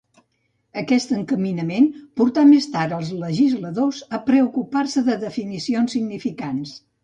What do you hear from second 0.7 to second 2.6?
Aquest encaminament portà